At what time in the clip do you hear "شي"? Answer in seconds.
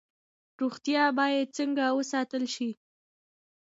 2.55-2.69